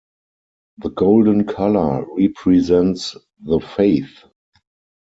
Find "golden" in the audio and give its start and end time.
0.89-1.45